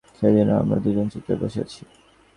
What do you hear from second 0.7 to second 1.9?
দুজন চুপচাপ বসে আছি।